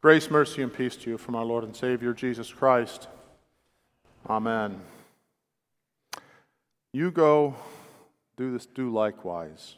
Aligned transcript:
Grace, 0.00 0.30
mercy, 0.30 0.62
and 0.62 0.72
peace 0.72 0.94
to 0.94 1.10
you 1.10 1.18
from 1.18 1.34
our 1.34 1.44
Lord 1.44 1.64
and 1.64 1.74
Savior 1.74 2.12
Jesus 2.12 2.52
Christ. 2.52 3.08
Amen. 4.30 4.80
You 6.92 7.10
go, 7.10 7.56
do 8.36 8.52
this, 8.52 8.64
do 8.64 8.92
likewise. 8.92 9.74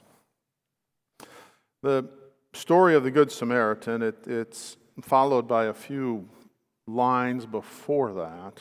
The 1.82 2.06
story 2.52 2.94
of 2.94 3.02
the 3.02 3.10
Good 3.10 3.32
Samaritan, 3.32 4.02
it, 4.02 4.26
it's 4.26 4.76
followed 5.00 5.48
by 5.48 5.64
a 5.64 5.72
few 5.72 6.28
lines 6.86 7.46
before 7.46 8.12
that. 8.12 8.60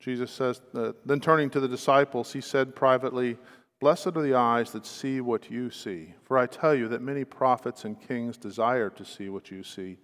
Jesus 0.00 0.30
says, 0.30 0.62
uh, 0.74 0.92
then 1.04 1.20
turning 1.20 1.50
to 1.50 1.60
the 1.60 1.68
disciples, 1.68 2.32
he 2.32 2.40
said 2.40 2.74
privately, 2.74 3.36
Blessed 3.80 4.08
are 4.08 4.22
the 4.22 4.34
eyes 4.34 4.70
that 4.72 4.86
see 4.86 5.20
what 5.20 5.50
you 5.50 5.70
see. 5.70 6.14
For 6.22 6.38
I 6.38 6.46
tell 6.46 6.74
you 6.74 6.88
that 6.88 7.02
many 7.02 7.24
prophets 7.24 7.84
and 7.84 8.00
kings 8.00 8.36
desired 8.36 8.96
to 8.96 9.04
see 9.04 9.28
what 9.28 9.50
you 9.50 9.62
see 9.62 9.98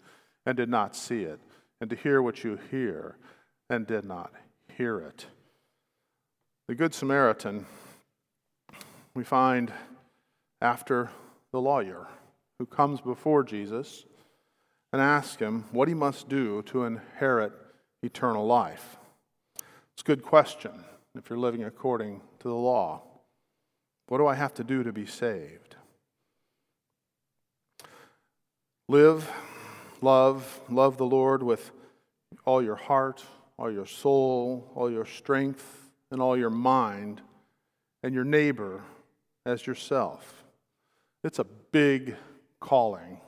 and 0.45 0.57
did 0.57 0.69
not 0.69 0.97
see 0.97 1.23
it, 1.23 1.41
and 1.81 1.89
to 1.91 1.97
hear 1.97 2.21
what 2.23 2.45
you 2.45 2.59
hear 2.71 3.17
and 3.69 3.87
did 3.87 4.05
not 4.05 4.33
hear 4.77 4.99
it. 4.99 5.27
The 6.67 6.75
Good 6.75 6.95
Samaritan, 6.95 7.67
we 9.15 9.25
find 9.25 9.73
after 10.61 11.11
the 11.53 11.61
lawyer 11.61 12.07
who 12.59 12.67
comes 12.67 13.01
before 13.01 13.43
Jesus 13.43 14.05
and 14.93 15.01
asks 15.01 15.41
him 15.41 15.65
what 15.73 15.89
he 15.89 15.95
must 15.95 16.29
do 16.29 16.63
to 16.63 16.85
inherit 16.85 17.53
eternal 18.03 18.47
life. 18.47 18.97
It's 19.95 20.03
a 20.03 20.05
good 20.05 20.23
question 20.23 20.85
if 21.15 21.29
you're 21.29 21.39
living 21.39 21.65
according 21.65 22.21
to 22.41 22.49
the 22.49 22.55
law. 22.55 23.03
What 24.11 24.19
do 24.19 24.27
I 24.27 24.35
have 24.35 24.55
to 24.55 24.65
do 24.65 24.83
to 24.83 24.93
be 24.93 25.07
saved? 25.07 25.77
Live, 28.89 29.31
love, 30.03 30.61
love 30.69 30.97
the 30.97 31.07
Lord 31.07 31.45
with 31.45 31.71
all 32.45 32.61
your 32.61 32.75
heart, 32.75 33.25
all 33.57 33.71
your 33.71 33.87
soul, 33.87 34.69
all 34.75 34.91
your 34.91 35.07
strength, 35.07 35.91
and 36.11 36.21
all 36.21 36.37
your 36.37 36.51
mind, 36.51 37.21
and 38.03 38.13
your 38.13 38.25
neighbor 38.25 38.83
as 39.47 39.65
yourself. 39.65 40.43
It's 41.23 41.39
a 41.39 41.45
big 41.45 42.17
calling. 42.59 43.21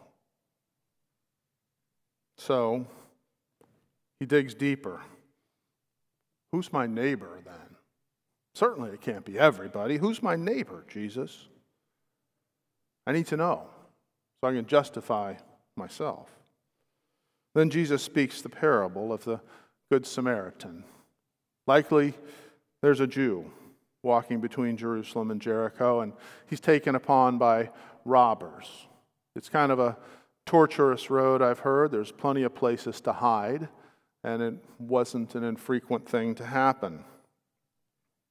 So, 2.39 2.89
he 4.19 4.27
digs 4.27 4.53
deeper. 4.53 5.01
Who's 6.51 6.73
my 6.73 6.89
neighbor 6.89 7.39
then? 7.45 7.62
Certainly, 8.55 8.91
it 8.91 9.01
can't 9.01 9.25
be 9.25 9.39
everybody. 9.39 9.97
Who's 9.97 10.23
my 10.23 10.37
neighbor, 10.37 10.85
Jesus? 10.89 11.49
I 13.07 13.13
need 13.13 13.27
to 13.29 13.37
know 13.37 13.67
so 14.41 14.49
I 14.51 14.53
can 14.53 14.67
justify 14.67 15.35
myself. 15.77 16.29
Then 17.55 17.71
Jesus 17.71 18.03
speaks 18.03 18.43
the 18.43 18.49
parable 18.49 19.13
of 19.13 19.25
the 19.25 19.41
Good 19.91 20.07
Samaritan. 20.07 20.85
Likely, 21.67 22.15
there's 22.83 23.01
a 23.01 23.07
Jew 23.07 23.51
walking 24.03 24.41
between 24.41 24.77
Jerusalem 24.77 25.31
and 25.31 25.41
Jericho, 25.41 26.01
and 26.01 26.13
he's 26.47 26.61
taken 26.61 26.95
upon 26.95 27.39
by 27.39 27.71
robbers. 28.05 28.87
It's 29.37 29.49
kind 29.49 29.71
of 29.71 29.79
a 29.79 29.97
torturous 30.45 31.09
road, 31.09 31.41
I've 31.41 31.61
heard. 31.61 31.91
There's 31.91 32.11
plenty 32.11 32.43
of 32.43 32.55
places 32.55 33.01
to 33.03 33.13
hide, 33.13 33.69
and 34.25 34.43
it 34.43 34.55
wasn't 34.79 35.35
an 35.35 35.45
infrequent 35.45 36.09
thing 36.09 36.35
to 36.37 36.45
happen. 36.45 37.05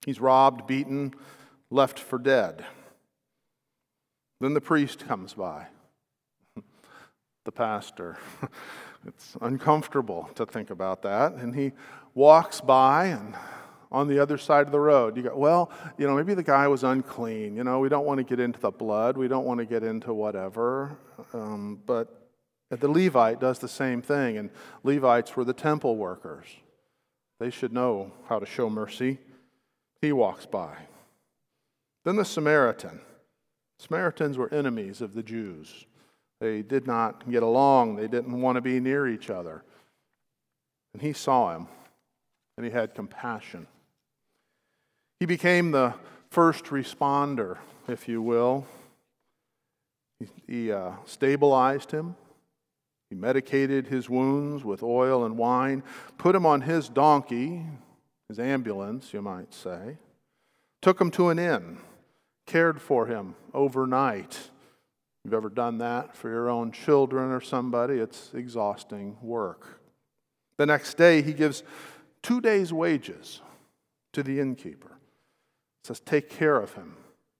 He's 0.06 0.20
robbed, 0.20 0.68
beaten, 0.68 1.14
left 1.70 2.00
for 2.00 2.18
dead. 2.18 2.66
Then 4.40 4.54
the 4.54 4.62
priest 4.62 5.08
comes 5.08 5.34
by, 5.34 5.68
the 7.46 7.52
pastor. 7.52 8.18
It's 9.08 9.36
uncomfortable 9.42 10.30
to 10.36 10.46
think 10.46 10.70
about 10.70 11.02
that. 11.04 11.34
And 11.34 11.56
he 11.56 11.72
walks 12.14 12.62
by, 12.62 13.08
and 13.08 13.36
on 13.92 14.08
the 14.08 14.20
other 14.20 14.38
side 14.38 14.68
of 14.68 14.72
the 14.72 14.80
road, 14.80 15.18
you 15.18 15.24
go, 15.24 15.36
well, 15.36 15.72
you 15.98 16.08
know, 16.08 16.16
maybe 16.16 16.34
the 16.34 16.44
guy 16.44 16.68
was 16.68 16.84
unclean. 16.84 17.56
You 17.56 17.64
know, 17.64 17.80
we 17.80 17.90
don't 17.90 18.06
want 18.06 18.20
to 18.20 18.24
get 18.24 18.40
into 18.40 18.60
the 18.60 18.72
blood, 18.72 19.18
we 19.18 19.28
don't 19.28 19.46
want 19.46 19.60
to 19.60 19.66
get 19.66 19.84
into 19.84 20.14
whatever. 20.14 20.98
Um, 21.34 21.80
but 21.86 22.30
the 22.70 22.88
Levite 22.88 23.40
does 23.40 23.60
the 23.60 23.68
same 23.68 24.02
thing, 24.02 24.38
and 24.38 24.50
Levites 24.84 25.36
were 25.36 25.44
the 25.44 25.54
temple 25.54 25.98
workers. 25.98 26.46
They 27.40 27.50
should 27.50 27.74
know 27.74 28.12
how 28.30 28.40
to 28.40 28.46
show 28.46 28.70
mercy. 28.70 29.18
He 30.02 30.12
walks 30.12 30.46
by. 30.46 30.76
Then 32.04 32.16
the 32.16 32.26
Samaritan. 32.26 33.02
Samaritans 33.80 34.38
were 34.38 34.54
enemies 34.54 35.02
of 35.02 35.14
the 35.14 35.24
Jews. 35.24 35.86
They 36.40 36.64
did 36.64 36.88
not 36.88 37.30
get 37.30 37.44
along, 37.44 37.96
they 37.96 38.08
didn't 38.08 38.42
want 38.42 38.56
to 38.56 38.62
be 38.62 38.80
near 38.80 39.08
each 39.08 39.30
other. 39.30 39.64
And 40.94 41.02
he 41.02 41.14
saw 41.14 41.56
him, 41.56 41.68
and 42.58 42.66
he 42.66 42.72
had 42.72 42.96
compassion. 42.96 43.68
He 45.20 45.28
became 45.28 45.72
the 45.72 45.94
first 46.32 46.66
responder, 46.66 47.58
if 47.88 48.08
you 48.08 48.24
will. 48.24 48.66
He, 50.20 50.28
he 50.48 50.72
uh, 50.72 50.94
stabilized 51.06 51.92
him. 51.92 52.16
He 53.12 53.16
medicated 53.16 53.88
his 53.88 54.10
wounds 54.10 54.64
with 54.64 54.82
oil 54.82 55.26
and 55.26 55.38
wine, 55.38 55.84
put 56.18 56.36
him 56.36 56.46
on 56.46 56.62
his 56.62 56.90
donkey, 56.90 57.66
his 58.32 58.40
ambulance, 58.40 59.12
you 59.12 59.22
might 59.22 59.54
say, 59.54 59.98
took 60.82 61.02
him 61.02 61.12
to 61.12 61.28
an 61.28 61.38
inn, 61.38 61.78
cared 62.46 62.82
for 62.82 63.06
him 63.06 63.36
overnight. 63.54 64.50
You've 65.26 65.34
ever 65.34 65.50
done 65.50 65.80
that 65.80 66.16
for 66.16 66.30
your 66.30 66.50
own 66.50 66.72
children 66.72 67.30
or 67.32 67.42
somebody? 67.42 67.96
It's 67.96 68.32
exhausting 68.34 69.18
work. 69.22 69.82
The 70.58 70.66
next 70.66 70.94
day, 70.94 71.22
he 71.22 71.34
gives 71.34 71.64
two 72.24 72.40
days' 72.40 72.72
wages 72.72 73.42
to 74.14 74.24
the 74.24 74.40
innkeeper. 74.40 74.98
says, 75.84 76.00
Take 76.00 76.30
care 76.30 76.56
of 76.56 76.74
him. 76.74 76.96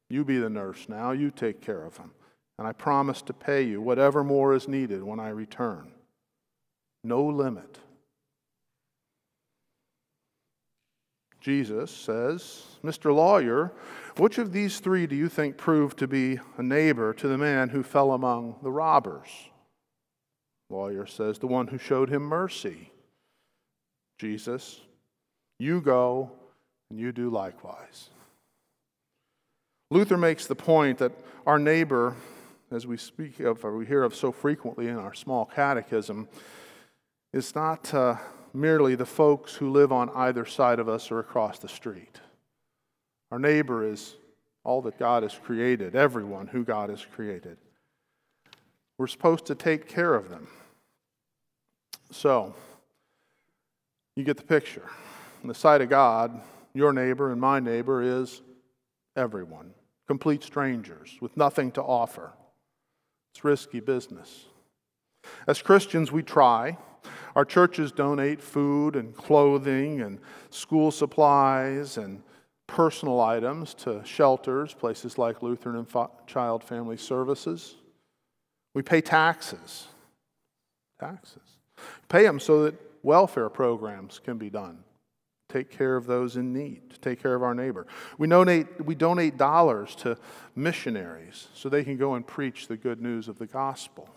You 0.10 0.26
be 0.26 0.40
the 0.40 0.50
nurse 0.50 0.90
now. 0.90 1.12
You 1.12 1.32
take 1.32 1.62
care 1.62 1.86
of 1.86 1.96
him. 1.96 2.12
And 2.60 2.68
I 2.68 2.74
promise 2.74 3.22
to 3.22 3.34
pay 3.34 3.62
you 3.62 3.82
whatever 3.82 4.26
more 4.26 4.54
is 4.54 4.68
needed 4.68 5.04
when 5.04 5.22
I 5.22 5.30
return. 5.30 5.94
No 7.02 7.24
limit. 7.24 7.80
Jesus 11.42 11.90
says, 11.90 12.66
Mr. 12.84 13.14
Lawyer, 13.14 13.74
which 14.18 14.38
of 14.38 14.54
these 14.54 14.80
three 14.80 15.08
do 15.08 15.16
you 15.16 15.28
think 15.28 15.58
proved 15.58 15.98
to 15.98 16.08
be 16.08 16.40
a 16.58 16.64
neighbor 16.64 17.14
to 17.16 17.28
the 17.28 17.38
man 17.38 17.70
who 17.70 17.82
fell 17.82 18.12
among 18.12 18.58
the 18.62 18.72
robbers? 18.72 19.28
Lawyer 20.70 21.08
says, 21.08 21.40
The 21.40 21.48
one 21.48 21.68
who 21.68 21.80
showed 21.80 22.10
him 22.10 22.22
mercy. 22.22 22.92
Jesus, 24.20 24.80
you 25.58 25.82
go 25.82 26.32
and 26.92 27.00
you 27.00 27.12
do 27.12 27.32
likewise. 27.32 28.10
Luther 29.90 30.18
makes 30.18 30.46
the 30.46 30.56
point 30.56 31.00
that 31.00 31.12
our 31.48 31.58
neighbor, 31.58 32.16
as 32.70 32.86
we 32.86 32.98
speak 32.98 33.40
of, 33.40 33.66
or 33.66 33.76
we 33.76 33.88
hear 33.88 34.04
of 34.04 34.16
so 34.16 34.32
frequently 34.32 34.88
in 34.88 34.98
our 34.98 35.16
small 35.16 35.46
catechism, 35.46 36.30
is 37.34 37.56
not. 37.56 37.92
Uh, 37.92 38.18
merely 38.54 38.96
the 38.96 39.06
folks 39.06 39.56
who 39.56 39.70
live 39.70 39.92
on 39.92 40.10
either 40.12 40.46
side 40.46 40.80
of 40.80 40.90
us 40.90 41.12
or 41.12 41.20
across 41.20 41.60
the 41.60 41.68
street. 41.68 42.20
Our 43.32 43.40
neighbor 43.40 43.90
is 43.90 44.16
all 44.64 44.82
that 44.84 45.00
God 45.00 45.24
has 45.24 45.34
created, 45.34 45.96
everyone 45.96 46.48
who 46.48 46.64
God 46.64 46.90
has 46.90 47.06
created. 47.06 47.58
We're 48.98 49.08
supposed 49.08 49.46
to 49.48 49.56
take 49.56 49.88
care 49.88 50.14
of 50.14 50.30
them. 50.30 50.48
So, 52.12 52.54
you 54.16 54.24
get 54.24 54.38
the 54.38 54.44
picture. 54.44 54.90
In 55.42 55.48
the 55.48 55.56
sight 55.56 55.82
of 55.82 55.90
God, 55.90 56.40
your 56.74 56.94
neighbor 56.94 57.32
and 57.32 57.42
my 57.42 57.60
neighbor 57.60 58.02
is 58.02 58.42
everyone, 59.16 59.74
complete 60.08 60.44
strangers 60.44 61.18
with 61.22 61.36
nothing 61.36 61.72
to 61.72 61.82
offer. 61.82 62.34
It's 63.34 63.44
risky 63.44 63.80
business. 63.80 64.46
As 65.48 65.62
Christians, 65.62 66.12
we 66.12 66.22
try 66.22 66.78
our 67.36 67.46
churches 67.46 67.92
donate 67.92 68.42
food 68.42 68.96
and 68.96 69.16
clothing 69.16 70.02
and 70.02 70.20
school 70.50 70.92
supplies 70.92 71.98
and 71.98 72.22
personal 72.68 73.20
items 73.20 73.74
to 73.74 74.02
shelters, 74.06 74.74
places 74.74 75.18
like 75.18 75.44
Lutheran 75.44 75.76
and 75.76 76.08
Child 76.26 76.64
Family 76.64 76.98
Services. 76.98 77.76
We 78.74 78.82
pay 78.82 79.02
taxes. 79.02 79.88
Taxes. 81.00 81.58
Pay 82.08 82.24
them 82.24 82.40
so 82.40 82.64
that 82.64 82.76
welfare 83.04 83.50
programs 83.50 84.20
can 84.24 84.38
be 84.38 84.50
done. 84.50 84.84
Take 85.50 85.70
care 85.70 85.98
of 85.98 86.06
those 86.06 86.38
in 86.38 86.54
need, 86.54 86.92
to 86.92 87.00
take 87.00 87.22
care 87.22 87.36
of 87.36 87.44
our 87.44 87.54
neighbor. 87.54 87.86
We 88.18 88.28
donate, 88.28 88.86
we 88.86 88.96
donate 88.96 89.36
dollars 89.36 89.96
to 89.96 90.18
missionaries 90.56 91.50
so 91.54 91.68
they 91.68 91.84
can 91.84 91.98
go 91.98 92.14
and 92.14 92.26
preach 92.26 92.68
the 92.68 92.78
good 92.78 93.02
news 93.02 93.28
of 93.28 93.38
the 93.38 93.48
gospel. 93.48 94.08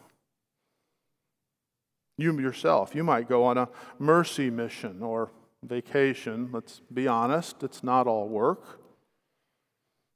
You 2.16 2.38
yourself, 2.38 2.94
you 2.94 3.02
might 3.02 3.28
go 3.28 3.44
on 3.44 3.58
a 3.58 3.68
mercy 3.98 4.50
mission 4.50 5.02
or 5.02 5.30
vacation. 5.62 6.50
Let's 6.52 6.80
be 6.92 7.08
honest, 7.08 7.62
it's 7.62 7.82
not 7.82 8.06
all 8.06 8.28
work. 8.28 8.80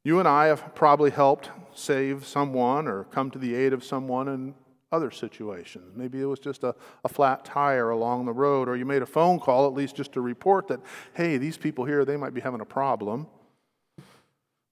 You 0.05 0.21
and 0.21 0.29
I 0.29 0.47
have 0.47 0.75
probably 0.75 1.11
helped 1.11 1.51
save 1.75 2.25
someone 2.25 2.87
or 2.87 3.05
come 3.05 3.31
to 3.33 3.39
the 3.39 3.55
aid 3.55 3.73
of 3.73 3.83
someone 3.83 4.29
in 4.29 4.55
other 4.91 5.11
situations. 5.11 5.93
Maybe 5.97 6.21
it 6.21 6.25
was 6.25 6.39
just 6.39 6.65
a, 6.65 6.75
a 7.05 7.09
flat 7.09 7.45
tire 7.45 7.91
along 7.91 8.25
the 8.25 8.33
road, 8.33 8.69
or 8.69 8.77
you 8.77 8.87
made 8.87 9.03
a 9.03 9.07
phone 9.07 9.39
call, 9.39 9.67
at 9.67 9.75
least 9.75 9.97
just 9.97 10.13
to 10.13 10.21
report 10.21 10.69
that, 10.69 10.81
hey, 11.15 11.37
these 11.37 11.59
people 11.59 11.85
here, 11.85 12.05
they 12.05 12.17
might 12.17 12.33
be 12.33 12.41
having 12.41 12.61
a 12.61 12.65
problem. 12.65 13.27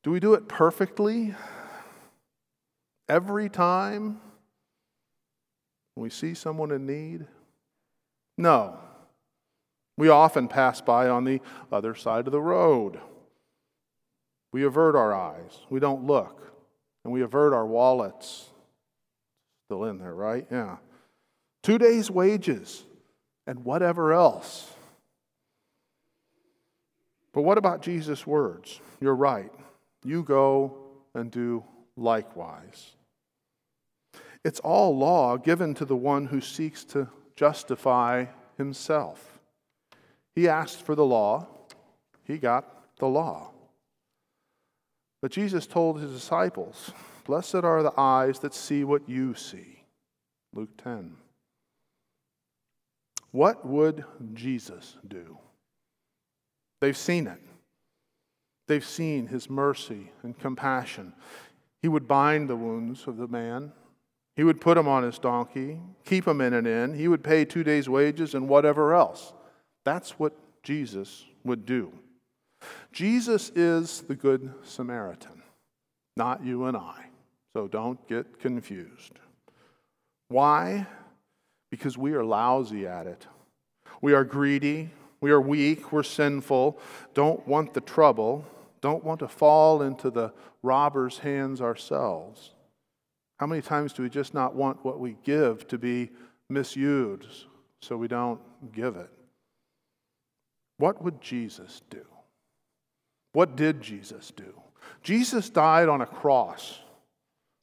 Do 0.02 0.10
we 0.10 0.20
do 0.20 0.34
it 0.34 0.48
perfectly? 0.48 1.34
Every 3.08 3.48
time 3.48 4.20
when 5.96 6.02
we 6.02 6.10
see 6.10 6.34
someone 6.34 6.70
in 6.70 6.86
need? 6.86 7.26
No. 8.36 8.78
We 9.96 10.10
often 10.10 10.46
pass 10.46 10.82
by 10.82 11.08
on 11.08 11.24
the 11.24 11.40
other 11.72 11.94
side 11.94 12.26
of 12.26 12.32
the 12.32 12.40
road. 12.40 13.00
We 14.52 14.64
avert 14.64 14.94
our 14.94 15.14
eyes. 15.14 15.58
We 15.70 15.80
don't 15.80 16.04
look. 16.04 16.52
And 17.02 17.14
we 17.14 17.22
avert 17.22 17.54
our 17.54 17.66
wallets. 17.66 18.50
Still 19.64 19.84
in 19.84 19.98
there, 19.98 20.14
right? 20.14 20.46
Yeah. 20.50 20.76
Two 21.62 21.78
days' 21.78 22.10
wages 22.10 22.84
and 23.46 23.64
whatever 23.64 24.12
else. 24.12 24.70
But 27.32 27.42
what 27.42 27.56
about 27.56 27.80
Jesus' 27.80 28.26
words? 28.26 28.80
You're 29.00 29.14
right. 29.14 29.52
You 30.04 30.22
go 30.22 30.76
and 31.14 31.30
do 31.30 31.64
likewise. 31.96 32.95
It's 34.46 34.60
all 34.60 34.96
law 34.96 35.36
given 35.36 35.74
to 35.74 35.84
the 35.84 35.96
one 35.96 36.26
who 36.26 36.40
seeks 36.40 36.84
to 36.84 37.08
justify 37.34 38.26
himself. 38.56 39.40
He 40.36 40.46
asked 40.46 40.82
for 40.82 40.94
the 40.94 41.04
law, 41.04 41.48
he 42.22 42.38
got 42.38 42.94
the 43.00 43.08
law. 43.08 43.50
But 45.20 45.32
Jesus 45.32 45.66
told 45.66 45.98
his 45.98 46.12
disciples, 46.12 46.92
Blessed 47.24 47.56
are 47.56 47.82
the 47.82 47.98
eyes 47.98 48.38
that 48.38 48.54
see 48.54 48.84
what 48.84 49.08
you 49.08 49.34
see. 49.34 49.82
Luke 50.54 50.76
10. 50.80 51.16
What 53.32 53.66
would 53.66 54.04
Jesus 54.32 54.94
do? 55.08 55.38
They've 56.80 56.96
seen 56.96 57.26
it. 57.26 57.40
They've 58.68 58.86
seen 58.86 59.26
his 59.26 59.50
mercy 59.50 60.12
and 60.22 60.38
compassion. 60.38 61.14
He 61.82 61.88
would 61.88 62.06
bind 62.06 62.48
the 62.48 62.54
wounds 62.54 63.08
of 63.08 63.16
the 63.16 63.26
man. 63.26 63.72
He 64.36 64.44
would 64.44 64.60
put 64.60 64.76
him 64.76 64.86
on 64.86 65.02
his 65.02 65.18
donkey, 65.18 65.80
keep 66.04 66.28
him 66.28 66.42
in 66.42 66.52
an 66.52 66.66
inn. 66.66 66.94
He 66.94 67.08
would 67.08 67.24
pay 67.24 67.46
two 67.46 67.64
days' 67.64 67.88
wages 67.88 68.34
and 68.34 68.48
whatever 68.48 68.94
else. 68.94 69.32
That's 69.84 70.18
what 70.18 70.34
Jesus 70.62 71.24
would 71.42 71.64
do. 71.64 71.90
Jesus 72.92 73.50
is 73.54 74.02
the 74.02 74.14
Good 74.14 74.52
Samaritan, 74.62 75.42
not 76.16 76.44
you 76.44 76.66
and 76.66 76.76
I. 76.76 77.06
So 77.54 77.66
don't 77.66 78.06
get 78.08 78.38
confused. 78.38 79.12
Why? 80.28 80.86
Because 81.70 81.96
we 81.96 82.12
are 82.12 82.24
lousy 82.24 82.86
at 82.86 83.06
it. 83.06 83.26
We 84.02 84.12
are 84.12 84.24
greedy. 84.24 84.90
We 85.22 85.30
are 85.30 85.40
weak. 85.40 85.92
We're 85.92 86.02
sinful. 86.02 86.78
Don't 87.14 87.46
want 87.48 87.72
the 87.72 87.80
trouble. 87.80 88.44
Don't 88.82 89.02
want 89.02 89.20
to 89.20 89.28
fall 89.28 89.80
into 89.80 90.10
the 90.10 90.32
robber's 90.62 91.18
hands 91.18 91.62
ourselves. 91.62 92.52
How 93.38 93.46
many 93.46 93.62
times 93.62 93.92
do 93.92 94.02
we 94.02 94.08
just 94.08 94.34
not 94.34 94.54
want 94.54 94.84
what 94.84 94.98
we 94.98 95.16
give 95.22 95.68
to 95.68 95.78
be 95.78 96.10
misused 96.48 97.44
so 97.82 97.96
we 97.96 98.08
don't 98.08 98.40
give 98.72 98.96
it? 98.96 99.10
What 100.78 101.02
would 101.02 101.20
Jesus 101.20 101.82
do? 101.90 102.04
What 103.32 103.56
did 103.56 103.82
Jesus 103.82 104.32
do? 104.34 104.54
Jesus 105.02 105.50
died 105.50 105.88
on 105.88 106.00
a 106.00 106.06
cross 106.06 106.80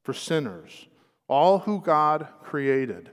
for 0.06 0.14
sinners, 0.14 0.88
all 1.28 1.60
who 1.60 1.80
God 1.80 2.28
created. 2.44 3.10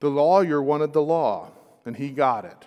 The 0.00 0.10
lawyer 0.10 0.60
wanted 0.60 0.92
the 0.92 1.02
law, 1.02 1.52
and 1.86 1.96
he 1.96 2.10
got 2.10 2.44
it. 2.44 2.66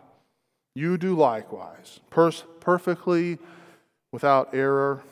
You 0.73 0.97
do 0.97 1.15
likewise, 1.15 1.99
perfectly, 2.09 3.37
without 4.11 4.55
error, 4.55 5.03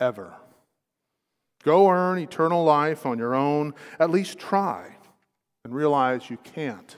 ever. 0.00 0.34
Go 1.68 1.90
earn 1.90 2.16
eternal 2.16 2.64
life 2.64 3.04
on 3.04 3.18
your 3.18 3.34
own. 3.34 3.74
At 4.00 4.08
least 4.08 4.38
try 4.38 4.96
and 5.66 5.74
realize 5.74 6.30
you 6.30 6.38
can't. 6.38 6.96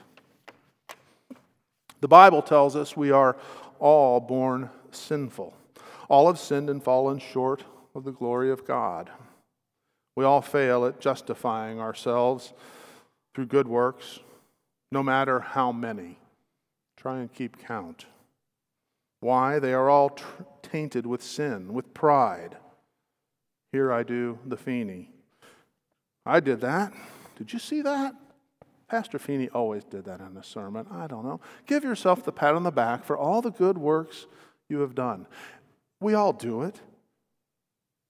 The 1.99 2.07
Bible 2.07 2.41
tells 2.41 2.77
us 2.77 2.95
we 2.95 3.11
are 3.11 3.35
all 3.79 4.21
born 4.21 4.69
sinful. 4.91 5.53
All 6.07 6.27
have 6.27 6.39
sinned 6.39 6.69
and 6.69 6.81
fallen 6.81 7.19
short 7.19 7.65
of 7.93 8.05
the 8.05 8.13
glory 8.13 8.49
of 8.49 8.65
God. 8.65 9.09
We 10.15 10.23
all 10.23 10.41
fail 10.41 10.85
at 10.85 11.01
justifying 11.01 11.81
ourselves 11.81 12.53
through 13.35 13.47
good 13.47 13.67
works, 13.67 14.19
no 14.89 15.03
matter 15.03 15.41
how 15.41 15.73
many. 15.73 16.17
Try 16.95 17.17
and 17.17 17.33
keep 17.33 17.59
count. 17.59 18.05
Why? 19.19 19.59
They 19.59 19.73
are 19.73 19.89
all 19.89 20.17
tainted 20.63 21.05
with 21.05 21.21
sin, 21.21 21.73
with 21.73 21.93
pride. 21.93 22.55
Here 23.71 23.91
I 23.91 24.03
do 24.03 24.39
the 24.45 24.57
Feeney. 24.57 25.09
I 26.25 26.39
did 26.39 26.61
that. 26.61 26.93
Did 27.37 27.53
you 27.53 27.59
see 27.59 27.81
that? 27.81 28.13
Pastor 28.87 29.17
Feeney 29.17 29.49
always 29.49 29.85
did 29.85 30.05
that 30.05 30.19
in 30.19 30.35
a 30.35 30.43
sermon. 30.43 30.85
I 30.91 31.07
don't 31.07 31.23
know. 31.23 31.39
Give 31.65 31.83
yourself 31.83 32.23
the 32.25 32.31
pat 32.33 32.55
on 32.55 32.63
the 32.63 32.71
back 32.71 33.05
for 33.05 33.17
all 33.17 33.41
the 33.41 33.51
good 33.51 33.77
works 33.77 34.27
you 34.67 34.79
have 34.81 34.95
done. 34.95 35.27
We 36.01 36.13
all 36.13 36.33
do 36.33 36.63
it. 36.63 36.81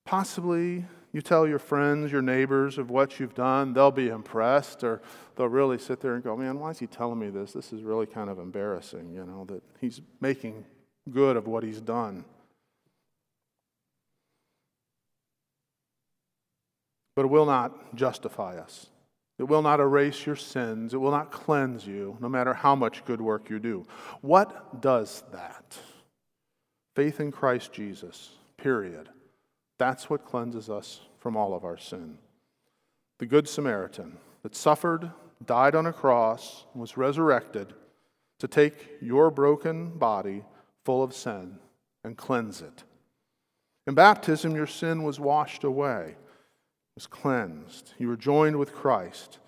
Possibly 0.06 0.86
you 1.14 1.22
tell 1.22 1.48
your 1.48 1.60
friends, 1.60 2.12
your 2.12 2.22
neighbors 2.22 2.78
of 2.78 2.90
what 2.90 3.20
you've 3.20 3.36
done, 3.36 3.74
they'll 3.74 3.92
be 3.92 4.08
impressed, 4.08 4.84
or 4.84 5.02
they'll 5.36 5.50
really 5.50 5.78
sit 5.78 6.00
there 6.00 6.16
and 6.16 6.24
go, 6.24 6.36
Man, 6.36 6.60
why 6.60 6.72
is 6.72 6.80
he 6.80 6.88
telling 6.88 7.20
me 7.20 7.30
this? 7.30 7.52
This 7.52 7.74
is 7.74 7.84
really 7.84 8.06
kind 8.06 8.30
of 8.30 8.40
embarrassing, 8.40 9.12
you 9.14 9.26
know, 9.26 9.46
that 9.50 9.62
he's 9.80 10.02
making 10.22 10.66
good 11.10 11.36
of 11.36 11.48
what 11.48 11.64
he's 11.64 11.82
done. 11.82 12.24
But 17.22 17.28
it 17.28 17.30
will 17.34 17.46
not 17.46 17.96
justify 17.96 18.58
us. 18.58 18.88
It 19.38 19.44
will 19.44 19.62
not 19.62 19.80
erase 19.80 20.26
your 20.26 20.36
sins. 20.36 20.96
It 20.96 20.98
will 20.98 21.12
not 21.12 21.32
cleanse 21.32 21.86
you, 21.86 22.18
no 22.20 22.28
matter 22.28 22.52
how 22.52 22.76
much 22.76 23.06
good 23.06 23.22
work 23.22 23.48
you 23.48 23.60
do. 23.60 23.86
What 24.22 24.82
does 24.82 25.22
that? 25.32 25.78
Faith 26.96 27.20
in 27.20 27.32
Christ 27.32 27.74
Jesus, 27.74 28.32
period. 28.58 29.10
That's 29.78 30.10
what 30.10 30.26
cleanses 30.26 30.68
us 30.68 31.02
from 31.20 31.38
all 31.38 31.54
of 31.54 31.64
our 31.64 31.78
sin. 31.78 32.18
The 33.20 33.28
Good 33.28 33.48
Samaritan 33.48 34.18
that 34.42 34.56
suffered, 34.56 35.12
died 35.46 35.76
on 35.76 35.86
a 35.86 35.94
cross, 35.94 36.66
was 36.74 36.98
resurrected 36.98 37.76
to 38.40 38.48
take 38.48 38.98
your 39.00 39.30
broken 39.30 39.92
body 39.92 40.44
full 40.86 41.04
of 41.04 41.14
sin 41.14 41.60
and 42.04 42.18
cleanse 42.18 42.62
it. 42.62 42.84
In 43.86 43.94
baptism, 43.94 44.56
your 44.56 44.66
sin 44.66 45.04
was 45.04 45.20
washed 45.20 45.64
away 45.64 46.16
cleansed. 47.08 47.94
You 47.98 48.08
were 48.08 48.18
joined 48.18 48.58
with 48.58 48.74
Christ, 48.74 49.40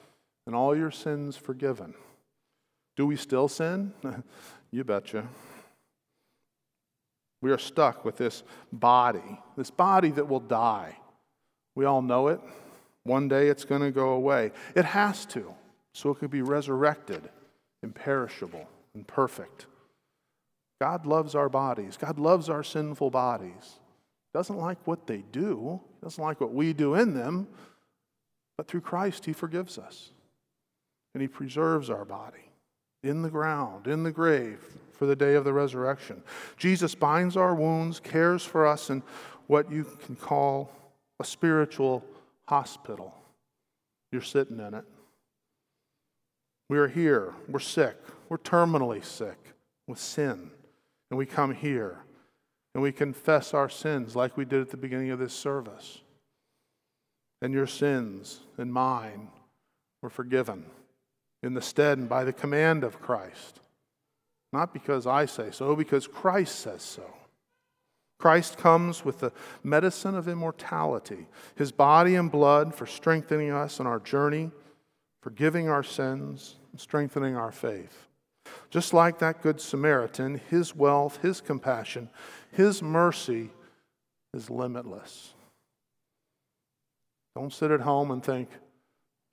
and 0.45 0.55
all 0.55 0.75
your 0.75 0.91
sins 0.91 1.35
forgiven. 1.35 1.93
Do 2.95 3.05
we 3.05 3.15
still 3.15 3.47
sin? 3.47 3.93
you 4.71 4.83
betcha. 4.83 5.27
We 7.41 7.51
are 7.51 7.57
stuck 7.57 8.05
with 8.05 8.17
this 8.17 8.43
body, 8.71 9.41
this 9.57 9.71
body 9.71 10.11
that 10.11 10.29
will 10.29 10.39
die. 10.39 10.97
We 11.75 11.85
all 11.85 12.01
know 12.01 12.29
it. 12.29 12.39
One 13.03 13.27
day 13.27 13.49
it's 13.49 13.65
going 13.65 13.81
to 13.81 13.91
go 13.91 14.09
away. 14.09 14.51
It 14.75 14.85
has 14.85 15.25
to, 15.27 15.53
so 15.93 16.11
it 16.11 16.19
can 16.19 16.29
be 16.29 16.41
resurrected, 16.41 17.29
imperishable, 17.81 18.65
and 18.93 19.05
perfect. 19.05 19.65
God 20.79 21.05
loves 21.05 21.35
our 21.35 21.49
bodies. 21.49 21.97
God 21.97 22.17
loves 22.17 22.49
our 22.49 22.63
sinful 22.63 23.09
bodies. 23.09 23.79
Doesn't 24.33 24.57
like 24.57 24.79
what 24.85 25.05
they 25.05 25.23
do, 25.31 25.79
doesn't 26.03 26.23
like 26.23 26.41
what 26.41 26.53
we 26.53 26.73
do 26.73 26.95
in 26.95 27.13
them, 27.13 27.47
but 28.57 28.67
through 28.67 28.81
Christ, 28.81 29.25
He 29.25 29.33
forgives 29.33 29.77
us. 29.77 30.09
And 31.13 31.21
He 31.21 31.27
preserves 31.27 31.89
our 31.89 32.05
body 32.05 32.49
in 33.03 33.21
the 33.21 33.29
ground, 33.29 33.87
in 33.87 34.03
the 34.03 34.11
grave, 34.11 34.59
for 34.93 35.05
the 35.05 35.15
day 35.15 35.35
of 35.35 35.43
the 35.43 35.53
resurrection. 35.53 36.23
Jesus 36.57 36.95
binds 36.95 37.37
our 37.37 37.53
wounds, 37.53 37.99
cares 37.99 38.43
for 38.43 38.65
us 38.65 38.89
in 38.89 39.03
what 39.47 39.71
you 39.71 39.85
can 40.05 40.15
call 40.15 40.71
a 41.19 41.25
spiritual 41.25 42.03
hospital. 42.45 43.13
You're 44.11 44.21
sitting 44.21 44.59
in 44.59 44.73
it. 44.73 44.85
We 46.69 46.77
are 46.77 46.87
here. 46.87 47.33
We're 47.47 47.59
sick. 47.59 47.97
We're 48.29 48.37
terminally 48.37 49.03
sick 49.03 49.37
with 49.87 49.99
sin. 49.99 50.49
And 51.11 51.17
we 51.17 51.25
come 51.25 51.53
here 51.53 52.02
and 52.73 52.81
we 52.81 52.91
confess 52.91 53.53
our 53.53 53.69
sins 53.69 54.15
like 54.15 54.37
we 54.37 54.45
did 54.45 54.61
at 54.61 54.69
the 54.69 54.77
beginning 54.77 55.11
of 55.11 55.19
this 55.19 55.33
service. 55.33 55.99
And 57.41 57.53
your 57.53 57.67
sins 57.67 58.41
and 58.57 58.73
mine 58.73 59.29
were 60.01 60.09
forgiven 60.09 60.65
in 61.41 61.53
the 61.53 61.61
stead 61.61 61.97
and 61.97 62.07
by 62.07 62.23
the 62.23 62.33
command 62.33 62.83
of 62.83 63.01
Christ. 63.01 63.59
Not 64.51 64.73
because 64.73 65.05
I 65.05 65.25
say 65.25 65.51
so, 65.51 65.75
because 65.75 66.07
Christ 66.07 66.59
says 66.59 66.81
so. 66.81 67.13
Christ 68.19 68.57
comes 68.57 69.03
with 69.03 69.19
the 69.19 69.33
medicine 69.63 70.15
of 70.15 70.27
immortality, 70.27 71.27
his 71.55 71.71
body 71.71 72.15
and 72.15 72.31
blood 72.31 72.73
for 72.73 72.85
strengthening 72.85 73.51
us 73.51 73.79
in 73.79 73.87
our 73.87 73.99
journey 73.99 74.51
forgiving 75.23 75.69
our 75.69 75.83
sins, 75.83 76.57
and 76.73 76.81
strengthening 76.81 77.37
our 77.37 77.51
faith. 77.51 78.07
Just 78.69 78.93
like 78.93 79.19
that 79.19 79.41
Good 79.41 79.61
Samaritan, 79.61 80.41
his 80.49 80.75
wealth, 80.75 81.21
his 81.21 81.39
compassion, 81.39 82.09
his 82.53 82.81
mercy 82.81 83.49
is 84.33 84.49
limitless. 84.49 85.33
Don't 87.35 87.51
sit 87.51 87.71
at 87.71 87.81
home 87.81 88.11
and 88.11 88.23
think, 88.23 88.49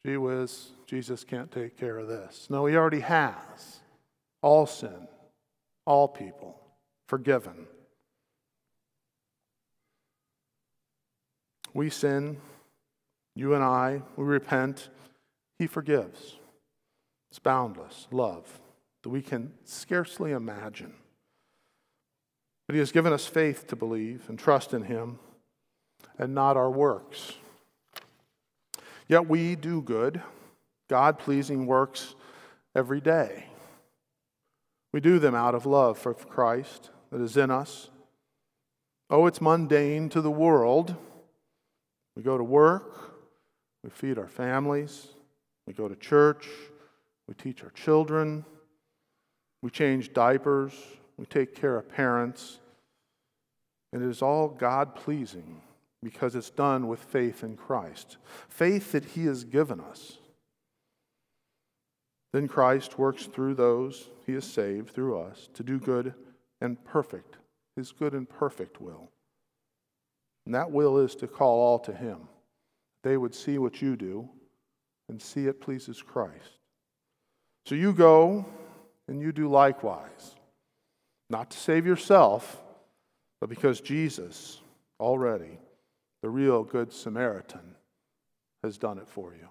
gee 0.05 0.17
whiz, 0.17 0.71
Jesus 0.87 1.23
can't 1.23 1.51
take 1.51 1.77
care 1.77 1.99
of 1.99 2.09
this. 2.09 2.47
No, 2.49 2.67
he 2.67 2.77
already 2.77 3.01
has. 3.01 3.81
All 4.43 4.67
sin, 4.67 5.07
all 5.85 6.09
people, 6.09 6.59
forgiven. 7.09 7.67
We 11.75 11.91
sin, 11.91 12.39
you 13.37 13.55
and 13.55 13.63
I, 13.63 14.03
we 14.17 14.25
repent, 14.25 14.89
he 15.59 15.67
forgives. 15.67 16.37
It's 17.31 17.39
boundless 17.39 18.09
love 18.11 18.61
that 19.03 19.11
we 19.11 19.21
can 19.21 19.53
scarcely 19.65 20.33
imagine. 20.33 20.95
But 22.71 22.75
He 22.77 22.79
has 22.79 22.93
given 22.93 23.13
us 23.13 23.27
faith 23.27 23.67
to 23.67 23.75
believe 23.75 24.29
and 24.29 24.39
trust 24.39 24.73
in 24.73 24.85
Him 24.85 25.19
and 26.17 26.37
not 26.37 26.57
our 26.57 26.71
works. 26.71 27.33
Yet 29.09 29.27
we 29.27 29.57
do 29.57 29.83
good, 29.83 30.23
God 30.89 31.19
pleasing 31.19 31.67
works 31.67 32.15
every 32.73 33.01
day. 33.01 33.47
We 34.93 35.01
do 35.01 35.19
them 35.19 35.35
out 35.35 35.57
of 35.57 35.67
love 35.67 35.99
for 35.99 36.15
Christ 36.15 36.91
that 37.11 37.21
is 37.21 37.37
in 37.37 37.51
us. 37.51 37.91
Oh, 39.11 39.27
it's 39.27 39.41
mundane 39.41 40.09
to 40.11 40.21
the 40.21 40.31
world. 40.31 40.95
We 42.15 42.23
go 42.23 42.39
to 42.39 42.45
work, 42.45 43.17
we 43.83 43.91
feed 43.91 44.17
our 44.17 44.29
families, 44.29 45.09
we 45.67 45.73
go 45.73 45.89
to 45.89 45.97
church, 45.97 46.47
we 47.27 47.35
teach 47.35 47.65
our 47.65 47.71
children, 47.71 48.45
we 49.61 49.71
change 49.71 50.13
diapers, 50.13 50.73
we 51.21 51.27
take 51.27 51.55
care 51.55 51.77
of 51.77 51.87
parents, 51.87 52.61
and 53.93 54.03
it 54.03 54.09
is 54.09 54.23
all 54.23 54.49
God 54.49 54.95
pleasing 54.97 55.61
because 56.03 56.35
it's 56.35 56.49
done 56.49 56.89
with 56.89 56.99
faith 56.99 57.45
in 57.45 57.59
Christ. 57.59 58.17
Faith 58.49 58.93
that 58.93 59.05
He 59.05 59.27
has 59.27 59.45
given 59.45 59.81
us. 59.81 60.17
Then 62.33 62.49
Christ 62.49 62.99
works 62.99 63.27
through 63.27 63.55
those 63.55 64.09
He 64.25 64.33
has 64.33 64.47
saved, 64.47 64.95
through 64.95 65.21
us, 65.21 65.51
to 65.53 65.63
do 65.63 65.79
good 65.79 66.15
and 66.63 66.83
perfect, 66.87 67.37
His 67.77 67.93
good 67.93 68.15
and 68.15 68.27
perfect 68.27 68.81
will. 68.81 69.11
And 70.47 70.55
that 70.55 70.71
will 70.71 70.97
is 70.97 71.15
to 71.17 71.27
call 71.27 71.61
all 71.61 71.79
to 71.81 71.93
Him. 71.93 72.29
They 73.03 73.19
would 73.19 73.35
see 73.35 73.59
what 73.59 73.83
you 73.83 73.95
do 73.95 74.27
and 75.11 75.21
see 75.21 75.49
it 75.49 75.61
pleases 75.61 76.01
Christ. 76.01 76.57
So 77.67 77.75
you 77.75 77.93
go 77.93 78.47
and 79.07 79.21
you 79.21 79.33
do 79.33 79.49
likewise. 79.49 80.37
Not 81.31 81.51
to 81.53 81.59
save 81.59 81.87
yourself, 81.87 82.61
but 83.41 83.49
because 83.49 83.81
Jesus 83.81 84.61
already, 84.99 85.59
the 86.23 86.29
real 86.29 86.65
Good 86.65 86.93
Samaritan, 86.93 87.77
has 88.63 88.77
done 88.77 88.99
it 88.99 89.09
for 89.09 89.33
you. 89.33 89.49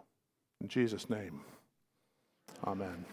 In 0.61 0.67
Jesus' 0.67 1.09
name, 1.09 1.41
amen. 2.65 3.05